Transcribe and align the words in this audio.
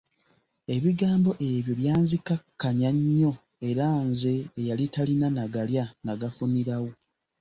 Ebigambo 0.75 1.31
ebyo 1.51 1.73
byanzikakkanya 1.81 2.89
nnyo 2.97 3.31
era 3.69 3.85
nze 4.07 4.33
eyali 4.59 4.85
talina 4.93 5.27
na 5.35 5.45
galya 5.53 5.85
nnagafunirawo. 5.89 6.91